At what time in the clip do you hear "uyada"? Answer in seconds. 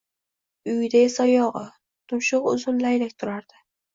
0.71-1.01